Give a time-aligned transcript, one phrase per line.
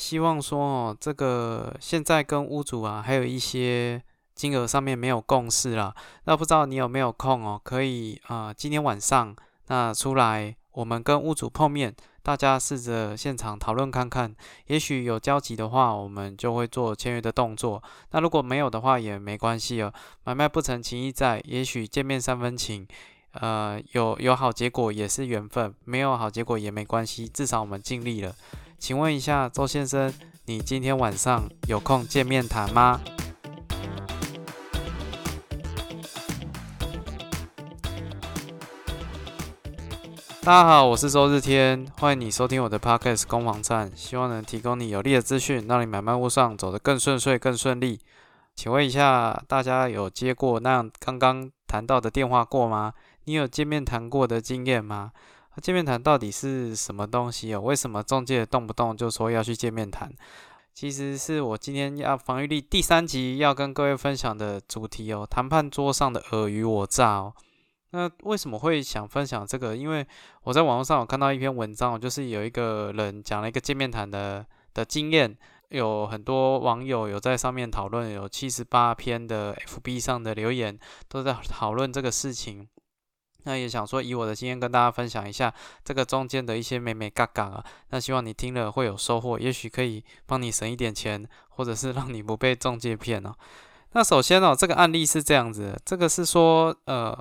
[0.00, 4.02] 希望说哦，这个现在跟屋主啊，还有一些
[4.34, 5.94] 金额上面没有共识啦。
[6.24, 7.60] 那不知道你有没有空哦？
[7.62, 9.36] 可以啊，今天晚上
[9.66, 14.34] 那出来，我们跟屋主碰面，大家试着现场讨论看看。
[14.68, 17.82] 也许有交集的话，我们就会做签约的动作。
[18.12, 19.92] 那如果没有的话，也没关系哦。
[20.24, 21.42] 买卖不成，情义在。
[21.44, 22.88] 也许见面三分情。
[23.32, 28.34] 呃，有有好结果也是缘分，没有好结果也没关系，至少我们尽力了。
[28.80, 30.10] 请问一下周先生，
[30.46, 32.98] 你今天晚上有空见面谈吗？
[40.42, 48.00] 大家好，我是周日天，欢迎你收听我的 podcast 攻防战，希望能提供你有利的资讯，让你买卖路上走得更顺遂、更顺利。
[48.54, 52.94] 请问一下，大家有接过那样刚刚谈到的电话过吗？
[53.24, 55.12] 你有见面谈过的经验吗？
[55.60, 57.60] 见面谈到底是什么东西哦？
[57.60, 60.10] 为什么中介动不动就说要去见面谈？
[60.72, 65.26] 其实是我今天要防御力第三集要跟各位分享的主题哦。
[65.28, 67.34] 谈判桌上的尔虞我诈哦。
[67.90, 69.76] 那为什么会想分享这个？
[69.76, 70.06] 因为
[70.44, 75.36] 我在网络上有看到一篇文章，就是有一个人讲了一个见面谈的的经验，
[75.70, 82.66] 有很多网友有在上面讨论，有七十八篇的 FB 上的留言都在讨论这个事情。
[83.44, 85.52] 那也想说，以我的经验跟大家分享一下
[85.84, 87.64] 这个中间的一些美美嘎嘎啊。
[87.90, 93.34] 那希望你听了会有收获，也许可以帮你省一点钱，或者是让你不被中介骗哦。
[93.92, 97.18] 那首先哦，这个案例是这样子，这个是说，呃，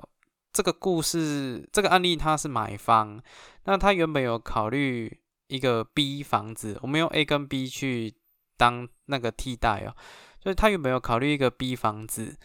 [0.53, 3.21] 这个故事，这个案例它是买方，
[3.63, 8.13] 那他原本有考虑一个 B 房子，我们用 A 跟 B 去
[8.57, 9.95] 当那个替代哦，
[10.41, 12.37] 所以他原本有考虑一个 B 房子。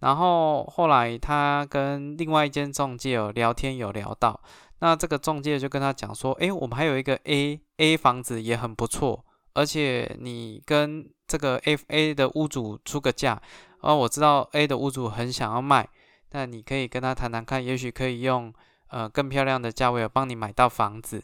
[0.00, 4.40] 然后后来他跟另外一间中介有聊天，有聊到，
[4.78, 13.40] 那这个中介就跟他讲说，诶，我们还有一个 A A 房子也很不错，而且你跟这个 F A 的屋主出个价，
[13.82, 15.88] 而我知道 A 的屋主很想要卖，
[16.30, 18.52] 那你可以跟他谈谈看，也许可以用
[18.88, 21.22] 呃更漂亮的价位帮你买到房子。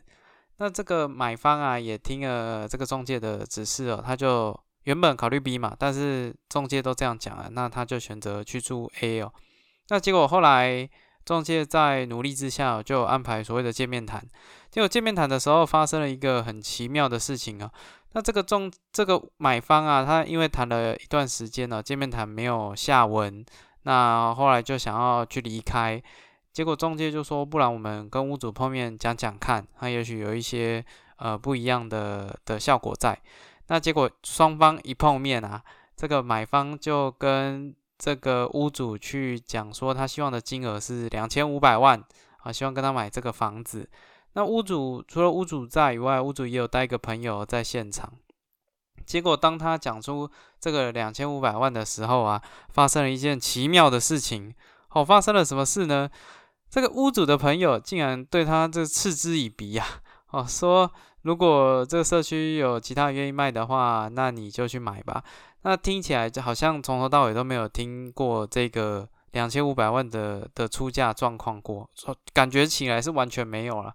[0.59, 4.59] 那这个买方啊也听了这个中介的指示哦，他就。
[4.87, 9.33] 原本考虑 B 嘛，但是中介都这样讲了，那他就选择去住 A 哦。
[9.89, 10.89] 那结果后来
[11.25, 14.25] 中介在努力之下，就安排所谓的见面谈。
[14.71, 17.69] 结果见面谈的时候，发生了一个很奇妙的事情啊。
[18.13, 23.45] 那这个中这个买方啊，他因为谈了一段时间了，见面谈没有下文，
[23.83, 26.01] 那后来就想要去离开。
[26.53, 30.83] 结果中介就说，不然我们跟屋主碰面讲讲看，他也许有一些
[31.17, 33.19] 呃不一样的的效果在。
[33.69, 35.61] 那结果双方一碰面啊，
[35.97, 42.01] 这个买方就跟这个屋主去讲说，他希望的金额是两千五百万
[42.45, 43.89] 啊，希望跟他买这个房子。
[44.35, 48.13] 那屋主除了屋主在以外，屋主也有带一个朋友在现场。
[49.05, 54.55] 结果当他讲出这个两千五百万的时候啊，发生了一件奇妙的事情。
[54.91, 56.09] 哦，发生了什么事呢？
[56.71, 59.85] 这个屋主的朋友竟然对他这嗤之以鼻呀！
[60.31, 60.93] 哦，说。
[61.27, 65.25] 如果这个社区有其他人愿意卖的话，那你就去买吧。
[65.63, 71.91] 那听起来就好像从头到尾都没有听过这个两千五百万的的出价状况过，
[72.33, 73.93] 感觉起来是完全没有了。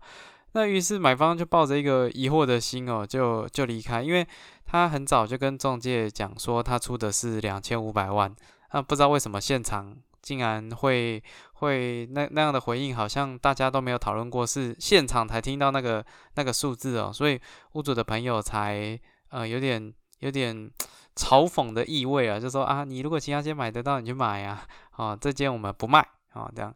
[0.51, 4.27] 那于是买方就抱着一个疑惑的心哦，就就离开，因为
[4.65, 8.35] 他很早就跟中介讲说他出的是两千五百万，
[8.73, 9.95] 那不知道为什么现场。
[10.21, 11.21] 竟然会
[11.53, 16.05] 会那那样的回应，好像大家都没有讨论过，是现场才听到那个
[16.35, 17.39] 那个数字哦，所以
[17.73, 18.99] 屋主的朋友才
[19.29, 20.71] 呃有点有点
[21.15, 25.99] 嘲讽的意味啊，就说啊，你如果其他间买得到，你去买啊，啊，这间我们不卖
[26.33, 26.73] 啊，这样。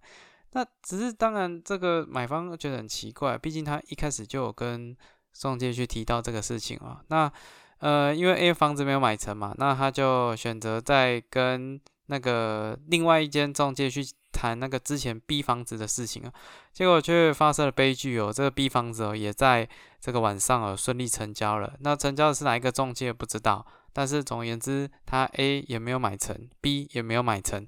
[0.52, 4.96] 那只是当然，这个买方觉得很奇怪，毕竟他一开始就有跟
[5.34, 7.02] 中介去提到这个事情啊。
[7.08, 7.32] 那
[7.78, 11.80] 呃，因为 A 房子没有买成嘛，那他就选择在跟。
[12.08, 14.02] 那个另外一间中介去
[14.32, 16.32] 谈那个之前 B 房子的事情啊，
[16.74, 18.32] 结果却发生了悲剧哦。
[18.32, 19.68] 这个 B 房子哦，也在
[20.00, 21.74] 这个晚上哦顺利成交了。
[21.80, 27.66] 那成交的是哪一个中介不知道，但是总而言之，他 A 也没有买成，B 也没有买成，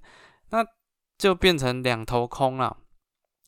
[0.50, 0.64] 那
[1.18, 2.78] 就变成两头空了。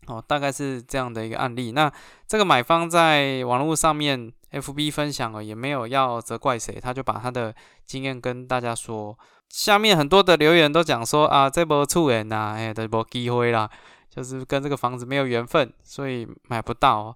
[0.08, 1.74] 哦，大概是这样的一个案例。
[1.74, 1.92] 那
[2.26, 7.54] 这个买方在网络上面 FB 分享了，也没有要责怪谁，他就把他的
[7.86, 9.16] 经验跟大家说。
[9.50, 13.70] 下面很多的留言都讲说啊，这波出人呐，哎，这波机会啦，
[14.10, 17.16] 就是跟这个房子没有缘分，所以买不到。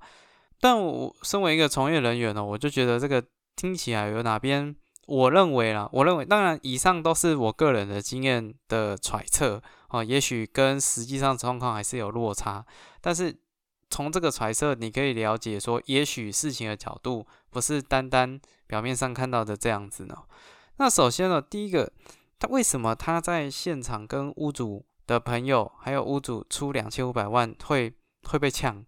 [0.60, 3.24] 但我身为一个从业人员呢，我就觉得这个
[3.56, 4.76] 听起来有哪边，
[5.06, 12.66] 我认为啦，我认为，当然以上都是我个人的经验的揣测哦，也许跟实际上状况还是有落差，
[13.00, 13.36] 但是
[13.90, 20.18] 从这个揣测，你可以了解说，也许事情的角度不是单单表面上看到的这样子呢。
[20.78, 21.92] 那首先呢，第一个，
[22.40, 27.94] 他为什么他在现场跟屋主的朋友还有屋主出两千五百万会
[28.24, 28.84] 会被抢？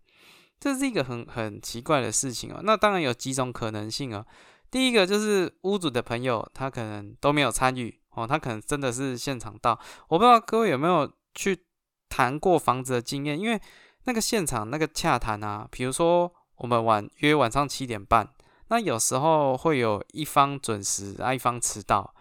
[0.59, 2.59] 这是一个很很奇怪的事情哦。
[2.63, 4.25] 那当然有几种可能性哦。
[4.71, 9.79] 第一个就是屋主的朋友他可能都没有参与哦，他可能真的是现场到。
[10.07, 11.65] 我不知道各位有没有去
[12.09, 13.61] 谈过房子的经验，因为
[14.05, 18.27] 那个现场那个洽谈啊，比如说我们晚约晚上七点半，
[18.69, 22.13] 那有时候会有一方准时，啊一方迟到。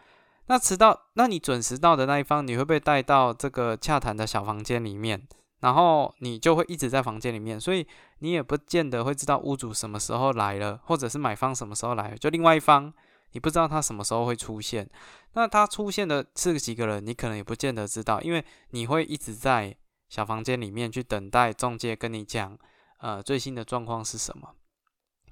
[0.47, 5.27] 那迟到，那你准时到的那一方，你会被带到这个洽谈的小房间里面。
[5.61, 7.87] 然后你就会一直在房间里面，所以
[8.19, 12.15] 你也不见得会知道屋主什么时候来了，或者是买方什么时候来。
[12.17, 12.93] 就另外一方，
[13.33, 14.87] 你不知道他什么时候会出现。
[15.33, 19.75] 那他出现的是几个人，你可能也不见得知道，因为你会一直在
[20.11, 22.59] 小房间里面去等待中介跟你讲，
[22.99, 24.51] 呃，最新的状况是什么。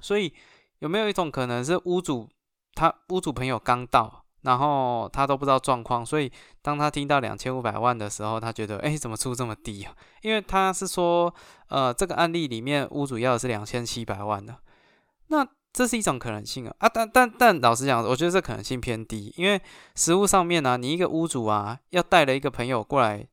[0.01, 0.33] 所以
[0.79, 2.27] 有没有一种可能是屋主
[2.73, 4.22] 他屋主朋友刚到？
[4.43, 6.31] 然后他都不知道状况，所以
[6.63, 9.95] 当他听到两千五百万的时候，他觉得，哎，怎么出这么低啊？
[10.23, 11.33] 因为他是说，
[11.69, 14.57] 呃，这个案例里面屋主要的是两千七百万的，
[15.29, 16.75] 那这是一种可能性啊。
[16.79, 19.61] 啊，但但但老实讲，我觉得这可能性偏低，因为
[19.95, 23.27] 实物上面呢，你一个屋主啊，要带了一个朋友过来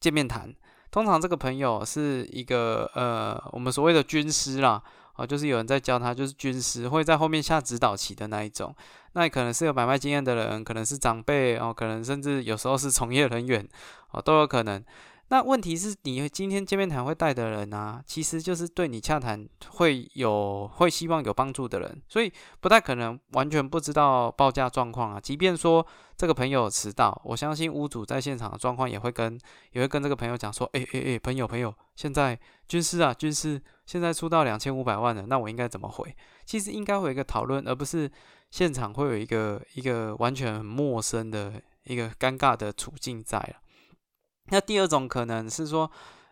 [0.00, 0.52] 见面谈，
[0.90, 4.82] 通常这个朋友是一个呃，我们所谓的军师啦。
[5.18, 8.74] 哦，就是有人在教他，就是军师会在后面下指导棋的那一种。
[9.12, 13.68] 那可能是有买卖经验的人，可能是长辈哦，可能甚至有时候是从业人员
[14.12, 14.82] 哦，都有可能。
[15.30, 25.20] 那问题是你今天见面谈会带的人啊，其实就是对你洽谈会有会希望有帮助的人，所以不太可能完全不知道报价状况啊。
[25.20, 25.86] 即便说
[26.16, 29.38] 这个朋友迟到，我相信屋主在现场的状况也会跟
[29.72, 36.14] 也会跟这个朋友讲说，哎哎哎，朋友朋友，现在军师啊军师，现在出到两千五百万了，那我应该怎么回？
[36.44, 38.10] 其实应该会有一个讨论，而不是
[38.50, 41.54] 现场会有一个一个完全很陌生的
[41.84, 43.54] 一个尴尬的处境在了。
[44.50, 45.90] 那第二种可能是说，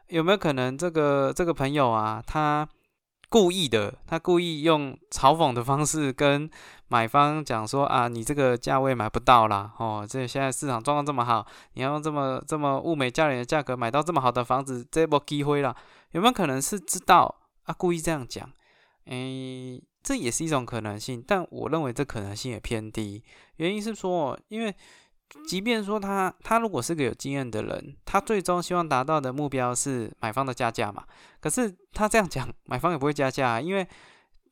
[0.08, 2.68] 有没有可能这个这个朋友啊，他
[3.30, 6.48] 故意的，他故意用嘲讽的方式跟
[6.88, 15.74] 买方讲说啊，你这个价位买不到啦，哦，这现在市场状况这么好，你要用这么这么物美价廉的价格买到这么好的房子，这波机会啦，
[16.10, 17.34] 有没有可能是知道
[17.66, 18.50] 啊，故意这样讲？
[19.04, 23.22] 诶，这也是一种可能性，但我认为这可能性也偏低，
[23.58, 24.74] 原因是说，因为。
[25.48, 31.04] 即便说他他如果是个有经验的人，他最终希望达到的目标是买方的加价嘛？
[31.40, 33.84] 可是他这样讲，买方也不会加价，因为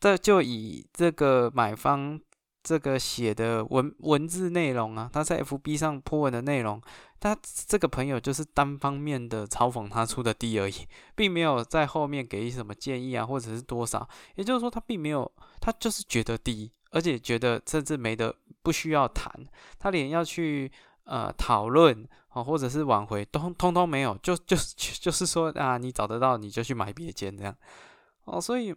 [0.01, 2.21] 这就以这个买方
[2.65, 6.83] 这个写的文文字内容啊，他在 FB 上 po 文的内容，
[7.21, 10.75] 他这个朋友就是单方面的嘲讽他出的低而已，
[11.15, 15.31] 并没有在后面给什么建议啊，或者是多少，也就是说他并没有，
[15.61, 18.35] 他就是觉得低，而且觉得甚至没得。
[18.63, 19.31] 不需要谈，
[19.79, 20.73] 他连要去
[21.05, 27.55] 呃讨论啊，或者是挽回，都通通没有，就就就是说啊，你找得到你就去买别间这样
[28.25, 28.75] 哦，所以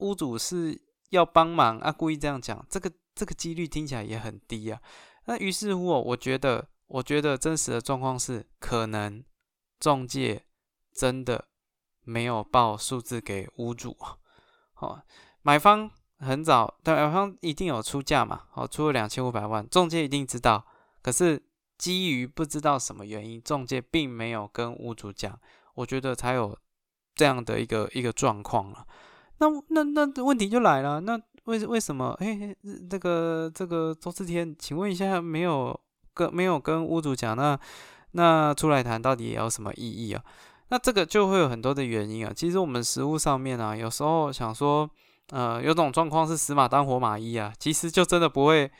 [0.00, 0.78] 屋主是
[1.10, 4.80] 要帮忙啊，故意这样讲，这个这个几率听起来也很低啊。
[5.26, 9.24] 那于是乎，我觉得，我觉得真实的状况是，可能
[9.78, 10.44] 中介
[10.92, 11.48] 真的
[12.02, 14.16] 没有报数字给屋主啊，
[14.74, 15.02] 好，
[15.42, 15.90] 买方。
[16.20, 20.66] 很早，对，买方一定有出价嘛，哦，出了两千五百万，中介一定知道。
[21.00, 21.40] 可是
[21.76, 25.38] 基于不知道什么原因，中介并没有跟屋主讲，
[25.74, 26.58] 我觉得才有
[27.14, 28.84] 这样的一个一个状况了。
[29.38, 32.16] 那那那问题就来了，那为为什么？
[32.20, 32.54] 哎，
[32.88, 35.78] 这个这个周志天，请问一下，没有
[36.14, 37.58] 跟没有跟屋主讲，那
[38.12, 40.22] 那出来谈到底有什么意义啊？
[40.68, 42.32] 那这个就会有很多的原因啊。
[42.34, 44.88] 其实我们实物上面啊，有时候想说。
[45.30, 48.72] 呃，有种状况是死马当活马医啊，其实就真的不会，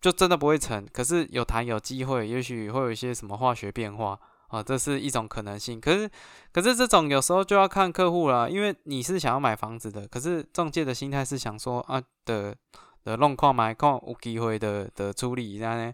[0.00, 0.82] 就真的不会成。
[0.90, 4.18] 可是有谈有机会，也许会有一些什么化学变化
[4.54, 5.80] 啊，这是一种可能性。
[5.80, 6.10] 可是，
[6.52, 12.54] 可是这种有时候就要看客户了，因为你是想要买房子的，可是中介的心态是想说啊的
[13.02, 15.92] 的弄矿买矿有机会的的处理，这样呢？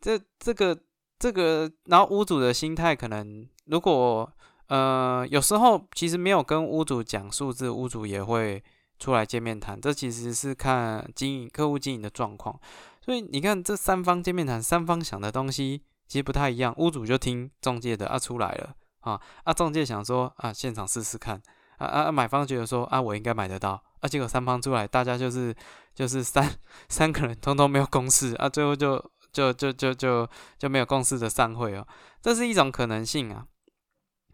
[0.00, 0.76] 这这个
[1.18, 4.30] 这个，然后屋主的心态可能，如果
[4.66, 8.62] 呃有时候其实没有跟屋主讲数字，屋主也会。
[8.98, 12.56] 出来见面谈，这其实是看经营客户经营的状况。
[13.00, 15.82] 所以你看，这三方见面谈，三方想的东西
[16.12, 16.74] 其实不太一样。
[16.76, 21.40] 屋主就听中介的啊，出来了啊啊，中介想说啊，现场试试看
[21.78, 25.56] 啊啊，买方觉得说啊，我应该买得到啊，结果三方出来，大家就是
[25.94, 26.46] 就是三
[26.90, 29.02] 三个人通通没有共识啊，最后就
[29.32, 30.28] 就就就就
[30.58, 31.88] 就没有共识的散会哦，
[32.20, 33.46] 这是一种可能性啊。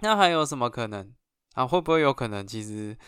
[0.00, 1.14] 那还有什么可能？
[1.54, 2.98] 啊，会不会有可能其实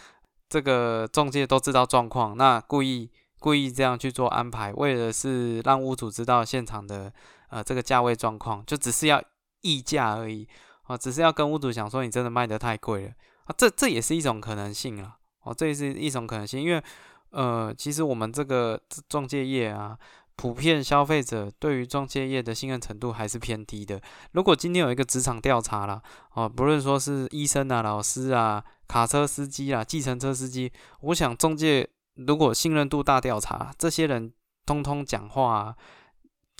[0.48, 3.10] 这个中介都知道状况，那故意
[3.40, 7.12] 故意这样去做安排，为的是让屋主知道现场的
[7.50, 9.22] 呃这个价位状况，就只是要
[9.60, 10.48] 溢价而已，
[10.86, 13.12] 哦，只是要跟屋主讲说你真的卖的太贵了
[13.44, 16.82] 啊，这这也是一种可能性了，哦，这也是一种可能性，因为
[17.30, 19.98] 呃，其实我们这个中介业啊。
[20.36, 24.00] 普遍消费者对于中介业的信任程度还是偏低的。
[24.32, 26.00] 如果今天有一个职场调查啦，
[26.32, 34.32] 哦，不论说是医生啊、老师啊、卡车司机啊、计程车司机，我想中介如果信任度大调查，这些人
[34.64, 35.76] 通通讲话，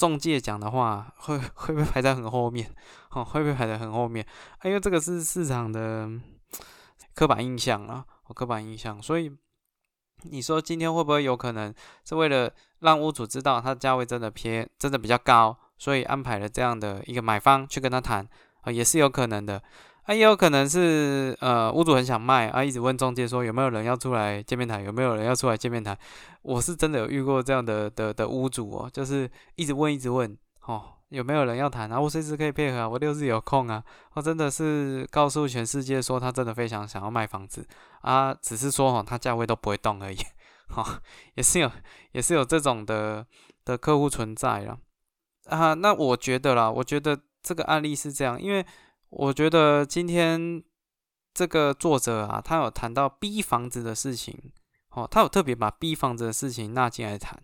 [0.01, 2.75] 中介讲的话会会不会排在很后面？
[3.13, 4.27] 哦，会不会排在很后面？
[4.65, 6.09] 因为这个是市场的
[7.15, 8.05] 刻板印象啊，
[8.35, 9.37] 刻板印象，所以。
[10.25, 11.73] 你说今天会不会有可能
[12.05, 18.29] 是为了让屋主知道他的价位真的偏真的比较高，所以安排了这样的一个买方去跟他谈
[18.61, 19.63] 啊，也是有可能的
[20.15, 25.97] 也有可能是呃屋主很想卖啊，一直问中介说有没有人要出来见面谈，有没有人要出来见面谈。
[26.43, 30.37] 我是真的有遇过这样的的的屋主哦，就是一直问一直问
[30.67, 30.95] 哦。
[31.11, 32.01] 有没有人要谈啊？
[32.01, 32.89] 我随时可以配合啊！
[32.89, 33.83] 我六日有空啊！
[34.13, 37.67] 我真的是告诉全世界说，他真的非常想要卖房子
[38.03, 40.17] 啊，只是说哈，他价位都不会动而已。
[40.69, 41.03] 哈，
[41.35, 41.69] 也是有，
[42.13, 43.27] 也是有这种的
[43.65, 44.79] 的客户存在了
[45.47, 45.75] 啊。
[45.75, 48.65] 那我觉得啦，我觉得这个案例是这样，因为
[49.11, 50.63] 我觉得今天
[51.35, 54.53] 这个作者啊，他有谈到 B 房子的事情，
[54.91, 57.41] 哦，他有特别把 B 房子的事情纳进来谈。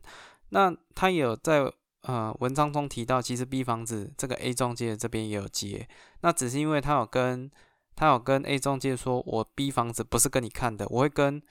[0.49, 1.73] 那他有在。
[2.02, 5.88] 呃，文章中提到，其实 B 房子这个 A 中介这边也有接，
[6.20, 7.50] 那只是因为他有跟
[7.96, 11.42] 他有跟 A 中介说，我 B 房子不是跟你看的，我会跟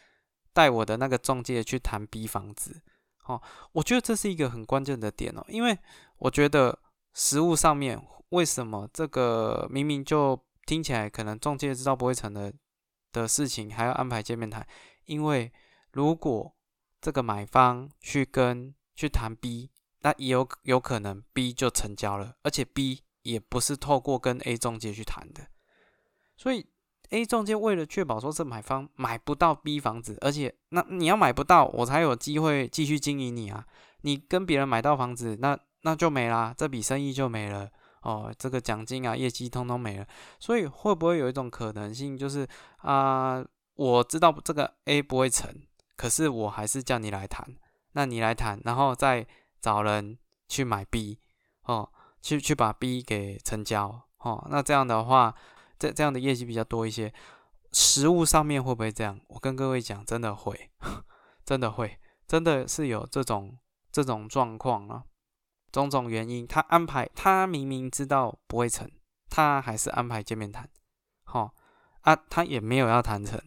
[0.54, 2.82] 带我的那个中介去谈 B 房子。
[3.26, 3.42] 哦，
[3.74, 5.78] 我觉得这是一个很关键的点哦，因为
[6.20, 6.80] 我觉得
[7.14, 8.02] 实物上面
[8.36, 12.54] 为什么这个明明就听起来可能中介知道不会成的
[13.12, 14.66] 的事情，还要安排见面谈？
[15.06, 15.52] 因为
[15.92, 16.56] 如果
[17.02, 19.72] 这个买方去跟去谈 B。
[20.02, 25.48] 那也有有可能 B 就成交了，而且 B 也不是透过跟 A 中介去谈的，
[26.38, 26.64] 所以
[27.10, 33.66] A 中介为了确保说这买方买不到 B 房子，而且那你要买不到，我才有机会继续经营你啊。
[34.02, 37.72] 你跟别人买到房子，那那就没啦，这笔生意就没了
[38.06, 40.08] 哦，这个奖金啊、业绩通通没了。
[40.40, 42.48] 所以会不会有一种可能性，就是
[42.78, 43.46] 啊，
[43.76, 45.54] 我知道这个 A 不会成，
[45.98, 47.46] 可是我还是叫你来谈，
[47.92, 49.28] 那你来谈，然后再。
[49.62, 51.18] 找人去买 B
[51.64, 51.90] 哦，
[52.22, 55.34] 去去把 B 给成交哦，那这样的话，
[55.80, 57.12] 这这样的业绩比较多一些。
[57.72, 59.20] 实物上面会不会这样？
[59.30, 60.70] 我跟各位讲，真的会，
[61.44, 61.98] 真的会，
[62.28, 63.58] 真的是有这种
[63.92, 65.04] 这种状况啊。
[65.76, 68.90] 种种原因，他安排他明明知道不会成，
[69.30, 70.70] 他还是安排见面谈。
[71.24, 71.54] 好
[72.02, 73.42] 啊，他也没有要谈成，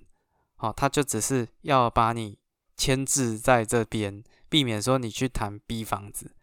[0.56, 2.38] 好，他就只是要把你
[2.76, 4.22] 牵制在这边。
[4.50, 6.34] 避免说你去谈 B 房子，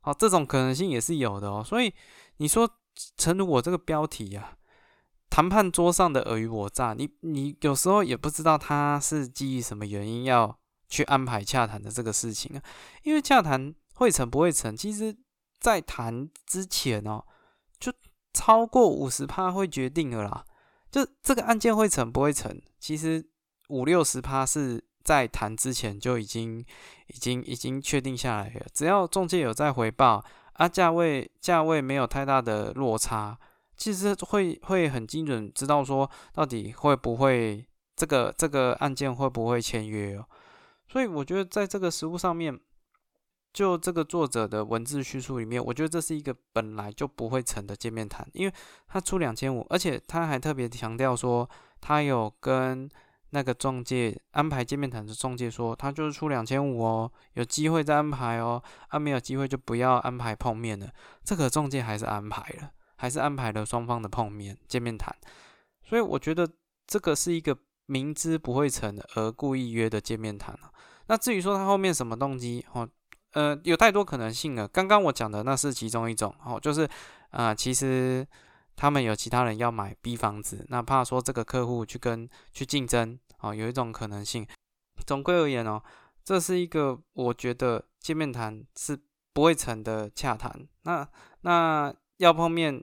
[0.00, 1.62] 好，这种可能性也是有的哦。
[1.62, 1.92] 所以
[2.38, 2.66] 你说，
[3.18, 4.56] 诚如我这个标题呀，
[5.28, 10.58] 谈判桌上的尔虞我诈，你你有时候也不知道他是基于什么原因要
[10.88, 12.62] 去安排洽谈的这个事情啊。
[13.02, 15.14] 因为洽谈会成不会成，其实
[15.62, 17.24] 在谈之前哦，
[17.80, 17.90] 就
[18.34, 20.44] 超过五十趴会决定了啦。
[20.90, 23.24] 就这个案件会成不会成，其实
[23.68, 24.84] 五六十趴是。
[25.04, 26.64] 在谈之前就已经、
[27.08, 28.66] 已经、已经确定下来了。
[28.72, 33.36] 只要中介有在回报，啊，价位价位没有太大的落差，
[33.76, 37.66] 其实会会很精准知道说到底会不会
[37.96, 40.24] 这个这个案件会不会签约哦。
[40.86, 42.56] 所以我觉得在这个实物上面，
[43.52, 48.54] 就这个作者的文字叙述里面，我觉得这是一个本来就不会成的见面谈，因为
[48.88, 51.48] 他出两千五，而且他还特别强调说
[51.80, 52.88] 他有跟。
[53.34, 60.92] 那个中介安排见面谈的中介说，他就是出两千五哦，有机会再安排哦，啊没有机会就不要安排碰面了。
[61.24, 65.16] 这个中介还是安排了，还是安排了双方的碰面见面谈。
[65.82, 66.46] 所以我觉得
[66.86, 67.56] 这个是一个
[67.86, 70.52] 明知不会成而故意约的见面谈
[71.06, 72.86] 那至于说他后面什么动机哦，
[73.32, 74.66] 呃，有太多可能性了。
[74.68, 76.88] 刚刚我讲的那是其中一种哦，就是
[77.30, 78.26] 啊，其实。
[78.74, 84.46] 他们有其他人要买 B 房子，那怕说这个客户去跟去竞争哦，有一种可能性。
[85.06, 85.80] 总归而言哦，
[86.24, 88.98] 这是一个我觉得见面谈是
[89.34, 90.66] 不会成的洽谈。
[90.84, 91.06] 那
[91.42, 92.82] 那要碰面，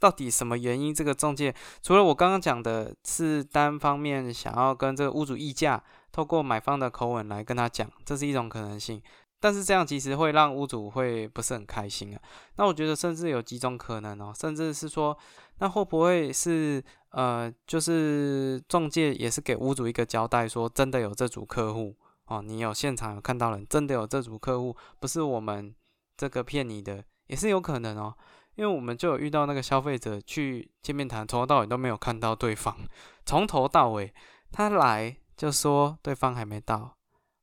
[0.00, 0.92] 到底什么原因？
[0.92, 9.00] 这个中介除了我刚刚讲的是单方面想要跟这个屋主议价，透过买方的口吻来跟他讲，这是一种可能性。
[9.40, 12.20] 但是这样其实会让屋主会不是很开心啊。
[12.56, 15.16] 那我觉得甚至有几种可能哦，甚至是说，
[15.58, 25.74] 那会不会是呃，就是中介也是给屋主一个交代，说真的有这组客户哦，你有现场有看到人，真的有这组客户，不是我们
[26.16, 28.14] 这个骗你的，也是有可能哦。
[28.56, 32.76] 因为我们就有遇到那个消费者去见面谈，从头到尾都没有看到对方，
[33.24, 34.12] 从头到尾
[34.52, 36.96] 他来就说对方还没到。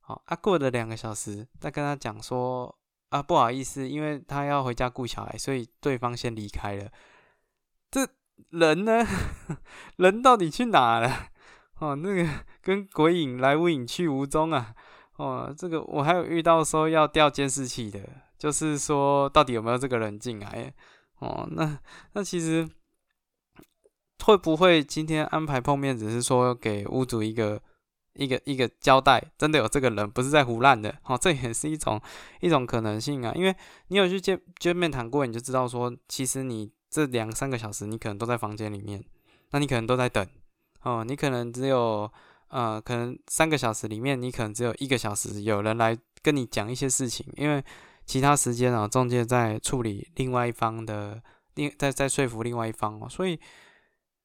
[0.08, 2.74] 好，啊，过了两个小时，再跟他讲说，
[3.10, 6.90] 啊，不好意思，因为他要回家顾小孩，所以对方先离开了。
[7.90, 8.08] 这
[8.48, 9.06] 人呢？
[9.96, 11.28] 人到底去哪了？
[11.80, 12.26] 哦，那个
[12.62, 14.74] 跟鬼影来无影去无踪啊！
[15.16, 18.00] 哦，这个我还有遇到说要调监视器的，
[18.38, 20.72] 就是说到底有没有这个人进来？
[21.18, 21.78] 哦，那
[22.14, 22.66] 那其实
[24.24, 27.60] 会不会今天安排碰面，只是说给屋主一个？
[28.18, 32.00] 一个一个交代，真的有这个人，不是在胡乱的，好，这也是一种
[32.40, 33.32] 一种可能性啊。
[33.34, 33.54] 因为
[33.88, 39.02] 你有去见见面谈过，你就知道说，其实你这两三个小时，你可能都在房间里面，
[39.52, 40.26] 那你可能都在等，
[40.82, 42.10] 哦，你可能只有
[42.48, 47.62] 呃，可能三个小时里面，你可能只有一个小时有人来跟你讲一些事情，因为
[48.06, 51.22] 其他时间啊，中介在处理另外一方的，
[51.54, 53.38] 另在在说服另外一方哦，所以，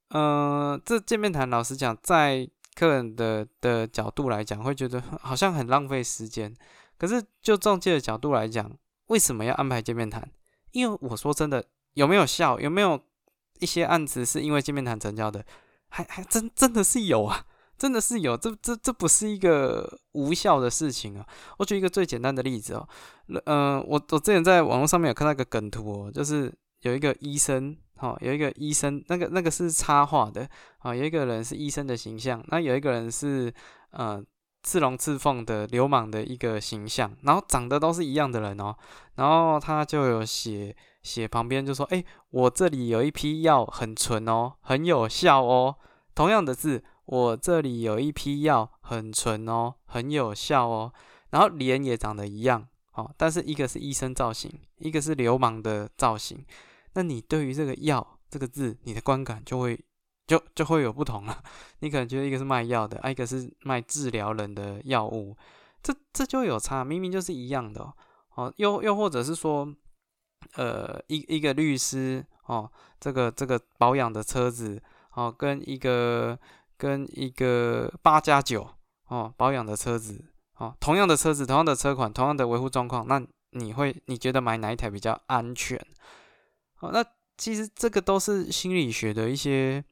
[0.10, 6.54] 呃，这见面谈，老实讲，在客人的的角度来讲，会觉得好像很浪费时间。
[6.98, 8.72] 可是就中介的角度来讲，
[9.08, 10.30] 为什么要安排见面谈？
[10.72, 11.64] 因为我说真的，
[11.94, 12.60] 有没有效？
[12.60, 13.00] 有没有
[13.60, 15.46] 一些案子是因为见面谈成交的？
[15.90, 17.46] 还还真真的是有啊，
[17.78, 18.36] 真的是有。
[18.38, 21.26] 这这这不是一个无效的事情啊。
[21.58, 22.88] 我举一个最简单的例子哦，
[23.46, 27.78] 嗯，我我之前在网络上面有看到一个梗图哦，就是有一个医生。
[28.04, 30.46] 哦，有一个医生，那个那个是插画的
[30.80, 33.52] 啊，有一个人是医生的形象，那有一个人是
[33.92, 34.22] 呃
[34.62, 38.76] 刺龙刺凤的流氓的一个形象，然后长得都是一样的人哦，
[39.16, 45.76] 然后他就有写写旁边就说，哎，我这里有一批药很纯哦，很有效哦，
[46.14, 50.92] 同样的字，我这里有一批药很纯哦，很有效哦，
[51.30, 56.46] 然后脸也长得一样，哦，但是一个是医生造型，一个是流氓的造型。
[56.94, 59.80] 那你对于这个“药”这个字，你的观感就会
[60.28, 61.44] 就就会有不同了。
[61.80, 65.36] 你可能觉得一个是卖药的，一个是卖治疗人的药物，
[65.82, 66.84] 这这就有差。
[66.84, 67.94] 明明就是一样的
[68.36, 68.52] 哦。
[68.58, 69.72] 又又或者是说，
[70.56, 74.82] 呃，一一个律师哦，这个这个保养的车子
[75.14, 76.38] 哦，跟一个
[76.78, 78.68] 跟一个八加九
[79.08, 80.24] 哦保养的车子
[80.58, 85.80] 哦，同样的车子，同样的车款，同样的维护状况，那你会你觉得买哪一台比较安全？
[86.84, 87.04] 哦，那
[87.38, 89.84] 其实这个都是心理学的一些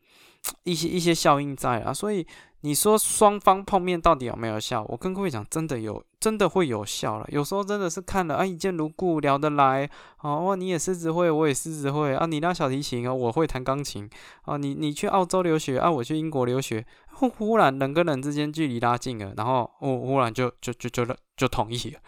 [0.63, 2.25] 一些一些效应在啊，所以
[2.62, 4.86] 你说双方碰面到底有没有效？
[4.89, 7.25] 我跟各位讲，真的有，真的会有效了。
[7.32, 9.89] 有时候真的是看了啊，一见如故，聊得来，
[10.21, 14.08] 哦，你也狮子会，我也狮子会啊，你拉小提琴啊，我会弹钢琴
[14.43, 21.99] 啊，你你去澳洲留学啊，我去英国留学，忽忽然人跟人之间距离拉近了，然后我忽然就就就就就同意了，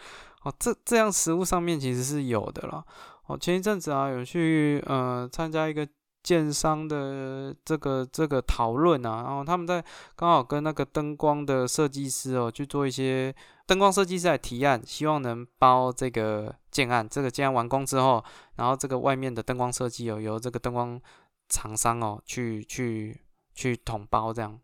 [0.44, 2.84] 哦，这这样实物上面其实是有的了。
[3.26, 5.88] 哦，前一阵子啊，有去呃参加一个
[6.22, 9.82] 建商的这个这个讨论啊，然后他们在
[10.14, 13.34] 刚好跟那个灯光的设计师哦去做一些
[13.66, 17.06] 灯光设计师来提案，希望能包这个建案。
[17.08, 18.22] 这个建案完工之后，
[18.56, 21.00] 然后这个外面的灯光设计哦由这个灯光
[21.48, 23.18] 厂商哦去去
[23.54, 24.58] 去统包这样，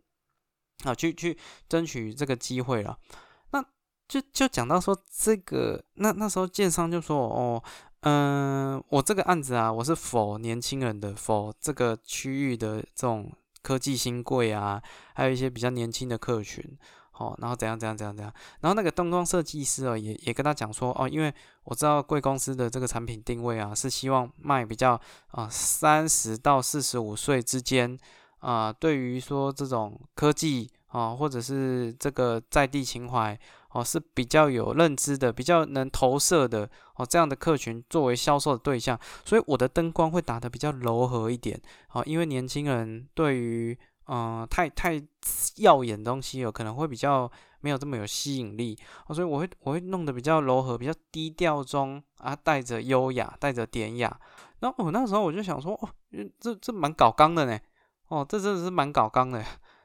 [0.84, 2.98] 啊，去去争取这个机会了。
[3.52, 3.64] 那
[4.06, 7.62] 就就讲到说这个，那那时候建商就说哦。
[8.02, 13.30] 嗯，我这个案子啊，我是否年轻人的，否这个区域的这种
[13.62, 14.82] 科技新贵啊，
[15.12, 16.64] 还有一些比较年轻的客群，
[17.10, 21.30] 好，然后怎样怎样怎样怎样，然后那个灯光设计师哦，也也跟他讲说哦，因为
[21.64, 24.98] 我知道贵公司的这个产品定位啊，是希望卖比较
[25.32, 27.98] 啊三十到四十五岁之间
[28.38, 33.38] 啊，对于说这种科技啊，或者是这个在地情怀。
[33.72, 41.60] 哦，是比较有认知的，比较能投射的哦，这样的客群作为销售的对象，所以我的灯光会打得比较柔和一点。
[41.92, 45.00] 哦，因为年轻人对于嗯太太
[45.58, 47.30] 耀眼的东西有可能会比较
[47.60, 54.20] 没有这么有吸引力，哦，所以我会我会弄得比较柔和，比较低调中啊，带着优雅，带着典雅。
[54.58, 55.88] 然后我那时候我就想说，哦，
[56.40, 57.56] 这这蛮搞刚的呢，
[58.08, 59.44] 哦，这真的是蛮搞刚的。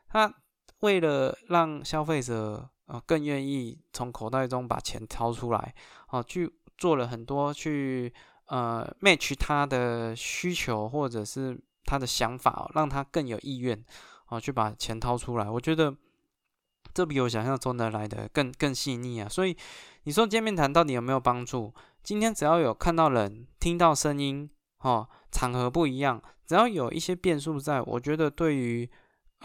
[0.10, 0.34] 他
[0.80, 2.68] 为了让消费者。
[2.86, 5.74] 啊，更愿意从口袋中把钱掏出来，
[6.08, 8.14] 啊，去做了很多去
[8.48, 13.84] 呃 match 他的需求或者是他的想法，让他更有意愿，
[14.26, 15.50] 啊，去把钱掏出来。
[15.50, 15.96] 我觉得
[16.94, 19.28] 这比我想象中的来的更更细腻啊。
[19.28, 19.56] 所以
[20.04, 21.74] 你说见面谈到底有没有帮助？
[22.04, 24.48] 今天只要有看到人、听到声音，
[24.82, 28.88] 哦，场合不一样，只要有一些变数在，我觉得对于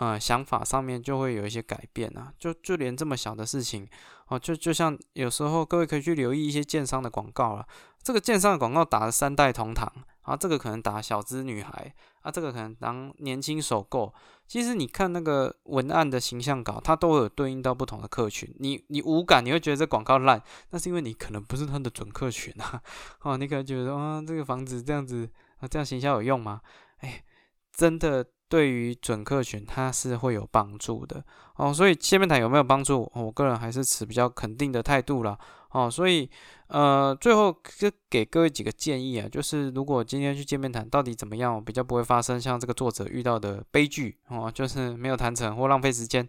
[0.00, 2.32] 呃想法上面就会有一些改变啊。
[2.36, 3.88] 就就连这么小的事情，
[4.26, 7.64] 哦，就就像有时候各位可以去留意一些建商的广告了。
[8.02, 9.90] 这个建商的广告打了三代同堂。
[10.22, 14.12] 啊，这个可能打小资女孩，啊，这个可能当年轻首购。
[14.46, 18.48] 其实你看那个文案的形象稿，它都有对应到不同的客群。
[18.58, 22.80] 你你无感，你会觉得这广告烂，那是因为你可能不是它的准客群啊。
[23.22, 26.60] 哦，你可能觉得啊，这个房子这样子啊，这样行销有用吗？
[26.98, 27.24] 哎，
[27.72, 31.24] 真的对于准客群它是会有帮助的
[31.56, 31.72] 哦。
[31.72, 33.11] 所以见面谈有没有帮助？
[33.14, 35.38] 我个人还是持比较肯定的态度了。
[35.70, 36.28] 哦，所以。
[36.72, 46.28] 呃，最后就给各位几个建议啊，就是如果今天去见面谈，到底怎么样比较不会发生像这个作者遇到的悲剧哦，就是没有谈成或浪费时间。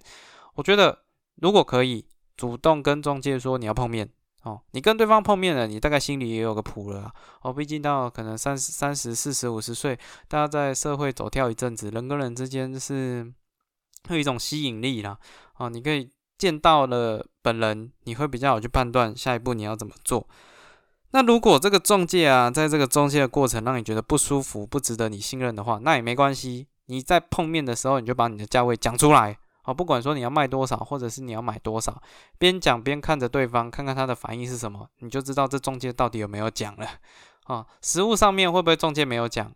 [0.56, 1.04] 我觉得
[1.36, 2.04] 如果可以
[2.36, 4.10] 主动跟中介说你要碰面
[4.43, 7.54] 哦，你跟对方碰面了，你大概心里也有个谱了哦。
[7.54, 13.32] 毕竟到可能三十三十四十五十岁，大家在社会走跳一阵子，人跟人之间是
[14.10, 15.17] 会有一种吸引力啦。
[15.58, 16.10] 哦，你可以。
[16.41, 20.27] 见到了本人，你会比较好去判断下一步你要怎么做。
[21.12, 26.65] 那如果这个中介啊，在这个中介的过程让你觉得不舒服、不值得你信任的话，那也没关系。
[26.88, 32.02] 你在碰面的时候，你就把你的价位讲出来啊，不管说你要卖多少，或者是你要买多少，
[32.38, 36.88] 边讲边看着对方，看看他的反应是什么，你就知道这中介到底有没有讲了
[37.45, 37.65] 啊。
[37.82, 39.52] 实物上面会不会中介没有讲？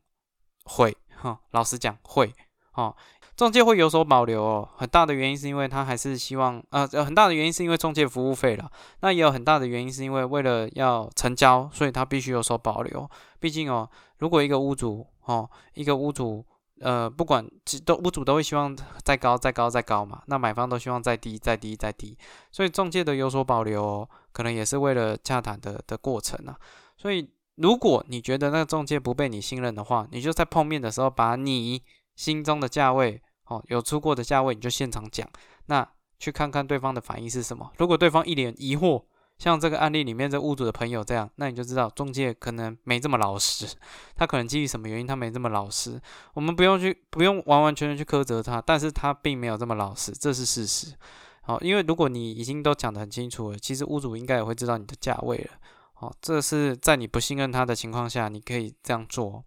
[0.65, 2.33] 会哈，老实讲会
[2.73, 2.95] 哦。
[3.35, 8.71] 中介会有所保留哦，很大的原因是因为他还是希望，呃，很大的原因是因为中介服务费了。
[9.01, 13.09] 那也有很大的原因是因为为了要成交，所以他必须有所保留。
[13.37, 13.89] 毕竟哦，
[14.19, 16.45] 如果一个屋主哦，一个屋主，
[16.79, 17.45] 呃，不管
[17.85, 20.21] 都屋主都会希望再高、再高、再高嘛。
[20.27, 22.17] 那买方都希望再低、再低、再低。
[22.51, 26.57] 所以中介的有所保留，可能也是为了洽谈的的过程啊。
[26.97, 31.81] 所以如果你觉得那个中介不被你信任的话，你就在碰面的时候把你
[32.15, 33.21] 心中的价位。
[33.47, 35.29] 哦，有出过的价位你就现场讲，
[35.67, 37.71] 那去看看对方的反应是什么。
[37.77, 39.03] 如果对方一脸疑惑，
[39.37, 43.67] 像这个案例里面这屋主的朋友这样，那你就知道中介可能没这么老实，
[44.15, 45.99] 他可能基于什么原因他没这么老实。
[46.33, 50.93] 我们不用去不用完完全全去苛责他，但是他并没有这么老实，这是事实。
[51.41, 55.51] 好，因为如果你已经都讲得很清楚了，其实屋主应该也会知道你的价位了。
[55.93, 59.43] 好，这是在你不信任他的情况下，你可以这样做。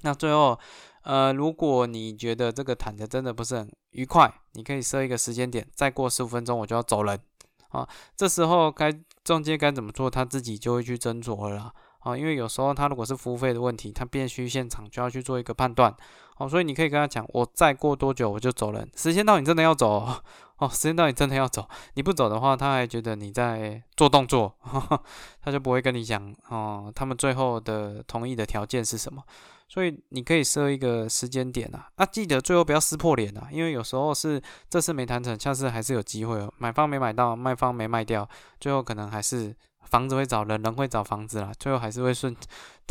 [0.00, 0.58] 那最后。
[1.04, 7.18] 呃，如果你觉得这个谈的真的不是很愉快，你可以设一个时间点，再过十五分钟我就要走人
[7.72, 7.86] 啊。
[8.16, 8.92] 这时候该
[9.24, 12.16] 中介该怎么做，他自己就会去斟酌了啊。
[12.16, 15.94] 因为有时候他如果是服务费的问题，他必须现场就要去做一个判断
[16.38, 16.48] 哦。
[16.48, 20.06] 所以你可以跟他讲，我再过多久我就走人，时间到你真的要走
[20.58, 24.54] 哦，时间到你真的要走，你不走的话，他还觉得你在做动作，
[25.42, 26.92] 他就不会跟你讲哦。
[26.94, 29.22] 他们最后的同意的条件是什么？
[29.72, 36.52] 所以你可以设一个时间点啊，啊，记得最后不要撕破脸啊，因为有时候是这次没谈成，下次还是有机会哦。
[36.58, 38.28] 买方没买到，卖方没卖掉，
[38.60, 42.36] 最后可能还是房子会找人，人会找房子啦，最后还是会顺，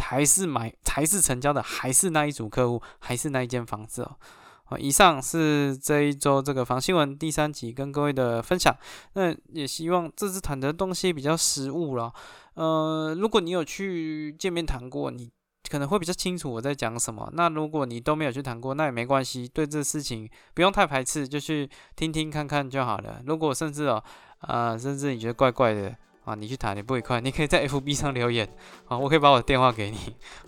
[0.02, 4.16] 还是买，还是成交的，还是那一组客户，还是那一间房子哦。
[4.64, 8.76] 好，以上是这一周这个房新闻第三集跟各位的分享，
[9.14, 12.12] 那也希望这次谈的东西比较实务了。
[12.56, 15.30] 呃，如果你有去见面谈过，你。
[15.72, 17.30] 可能会比较清楚我在讲什么。
[17.32, 19.48] 那如果你都没有去谈过，那也没关系。
[19.48, 23.22] 对这事情不用太排斥，就去听听看看就好了。
[23.26, 24.04] 如果甚至哦，
[24.40, 28.46] 啊，甚至你觉得怪怪的啊，你去谈你不愉快，你可以在 FB 上留言
[28.90, 29.98] 啊，我可以把我的电话给你，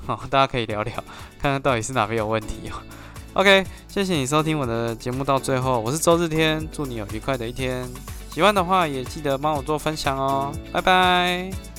[0.05, 0.93] 好， 大家可以聊聊，
[1.39, 2.83] 看看到底是哪边有问题哦。
[3.35, 7.89] OK，谢谢你收听我的节目到最后，我是周日天，祝你有愉快的一天。
[8.29, 11.72] 喜欢的话也记得帮我做分享哦，拜拜。